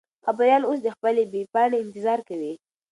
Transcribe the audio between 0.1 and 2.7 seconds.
خبریال اوس د خپلې بې پاڼې انتظار کوي.